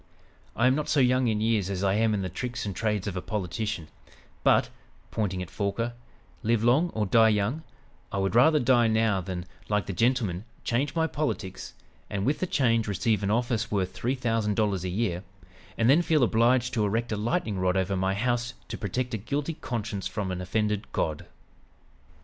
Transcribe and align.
I 0.55 0.65
am 0.65 0.73
not 0.73 0.89
so 0.89 0.99
young 0.99 1.27
in 1.27 1.41
years 1.41 1.69
as 1.69 1.83
I 1.83 1.93
am 1.93 2.15
in 2.15 2.23
the 2.23 2.27
tricks 2.27 2.65
and 2.65 2.75
trades 2.75 3.05
of 3.05 3.15
a 3.15 3.21
politician, 3.21 3.87
but" 4.43 4.69
pointing 5.11 5.43
at 5.43 5.51
Forquer 5.51 5.93
"live 6.41 6.63
long 6.63 6.89
or 6.95 7.05
die 7.05 7.29
young, 7.29 7.61
I 8.11 8.17
would 8.17 8.33
rather 8.33 8.59
die 8.59 8.87
now 8.87 9.21
than, 9.21 9.45
like 9.69 9.85
the 9.85 9.93
gentleman, 9.93 10.45
change 10.63 10.95
my 10.95 11.05
politics, 11.05 11.75
and 12.09 12.25
with 12.25 12.39
the 12.39 12.47
change 12.47 12.87
receive 12.87 13.21
an 13.21 13.29
office 13.29 13.69
worth 13.69 13.91
three 13.93 14.15
thousand 14.15 14.55
dollars 14.55 14.83
a 14.83 14.89
year, 14.89 15.21
and 15.77 15.87
then 15.87 16.01
feel 16.01 16.23
obliged 16.23 16.73
to 16.73 16.83
erect 16.83 17.11
a 17.11 17.15
lightning 17.15 17.59
rod 17.59 17.77
over 17.77 17.95
my 17.95 18.15
house 18.15 18.55
to 18.69 18.79
protect 18.79 19.13
a 19.13 19.19
guilty 19.19 19.53
conscience 19.53 20.07
from 20.07 20.31
an 20.31 20.41
offended 20.41 20.91
God!" 20.93 21.27